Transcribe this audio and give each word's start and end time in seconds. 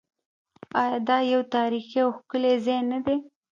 آیا 0.81 0.97
دا 1.09 1.17
یو 1.33 1.41
تاریخي 1.55 1.97
او 2.03 2.09
ښکلی 2.17 2.53
ځای 2.65 2.79
نه 2.91 2.99
دی؟ 3.05 3.17